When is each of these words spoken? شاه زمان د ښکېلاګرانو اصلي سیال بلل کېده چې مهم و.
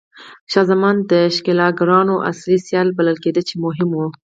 شاه 0.51 0.65
زمان 0.71 0.95
د 1.11 1.13
ښکېلاګرانو 1.35 2.15
اصلي 2.31 2.57
سیال 2.67 2.87
بلل 2.97 3.17
کېده 3.23 3.41
چې 3.47 3.55
مهم 3.65 3.89
و. 3.93 3.99